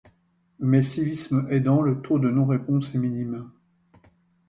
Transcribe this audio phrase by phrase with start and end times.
[0.57, 3.51] Mais civisme aidant, le taux de non-réponse est minime.